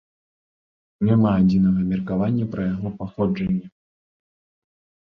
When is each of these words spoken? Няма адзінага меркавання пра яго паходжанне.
Няма 1.09 1.29
адзінага 1.41 1.79
меркавання 1.91 2.49
пра 2.57 2.61
яго 2.73 2.87
паходжанне. 3.05 3.65